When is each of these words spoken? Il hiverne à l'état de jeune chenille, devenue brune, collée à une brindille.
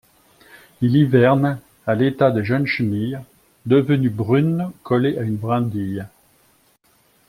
Il 0.81 0.95
hiverne 0.95 1.59
à 1.85 1.93
l'état 1.93 2.31
de 2.31 2.41
jeune 2.41 2.65
chenille, 2.65 3.19
devenue 3.67 4.09
brune, 4.09 4.71
collée 4.81 5.15
à 5.19 5.21
une 5.21 5.35
brindille. 5.37 6.07